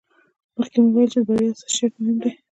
[0.57, 2.31] مخکې مو وویل چې د بریا اساسي شرط مهم دی.